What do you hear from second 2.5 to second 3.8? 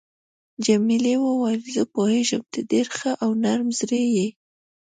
ته ډېر ښه او نرم